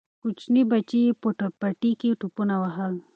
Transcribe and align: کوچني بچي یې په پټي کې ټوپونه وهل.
کوچني 0.21 0.61
بچي 0.71 0.99
یې 1.05 1.11
په 1.21 1.29
پټي 1.59 1.91
کې 1.99 2.09
ټوپونه 2.19 2.55
وهل. 2.61 2.93